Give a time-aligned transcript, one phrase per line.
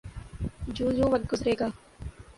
[0.75, 1.67] جوں جوں وقت گزرے گا۔